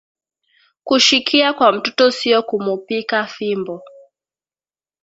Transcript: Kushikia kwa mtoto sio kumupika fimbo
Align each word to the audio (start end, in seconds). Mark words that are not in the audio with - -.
Kushikia 0.83 1.53
kwa 1.53 1.71
mtoto 1.71 2.11
sio 2.11 2.43
kumupika 2.43 3.25
fimbo 3.27 3.83